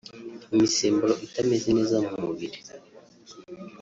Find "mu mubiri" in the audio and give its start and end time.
2.05-2.59